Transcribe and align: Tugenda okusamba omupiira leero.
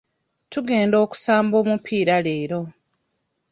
Tugenda 0.51 0.95
okusamba 1.05 1.55
omupiira 1.63 2.15
leero. 2.25 2.61